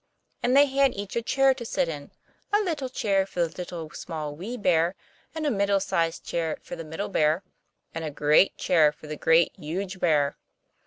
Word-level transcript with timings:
And 0.41 0.57
they 0.57 0.65
had 0.65 0.95
each 0.95 1.15
a 1.15 1.21
chair 1.21 1.53
to 1.53 1.63
sit 1.63 1.87
in; 1.87 2.09
a 2.51 2.59
little 2.59 2.89
chair 2.89 3.27
for 3.27 3.41
the 3.47 3.55
Little, 3.55 3.91
Small, 3.91 4.35
Wee 4.35 4.57
Bear; 4.57 4.95
and 5.35 5.45
a 5.45 5.51
middle 5.51 5.79
sized 5.79 6.23
chair 6.23 6.57
for 6.63 6.75
the 6.75 6.83
Middle 6.83 7.07
Bear; 7.09 7.43
and 7.93 8.03
a 8.03 8.09
great 8.09 8.57
chair 8.57 8.91
for 8.91 9.05
the 9.05 9.15
Great, 9.15 9.51
Huge 9.59 9.99
Bear. 9.99 10.37